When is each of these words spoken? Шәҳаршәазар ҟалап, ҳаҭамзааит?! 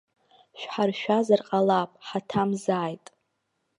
Шәҳаршәазар 0.59 1.41
ҟалап, 1.47 1.91
ҳаҭамзааит?! 2.07 3.05